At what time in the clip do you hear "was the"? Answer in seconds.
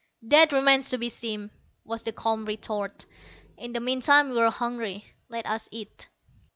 1.85-2.11